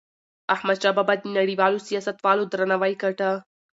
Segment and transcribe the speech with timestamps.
[0.55, 3.29] احمدشاه بابا د نړیوالو سیاستوالو درناوی ګاټه.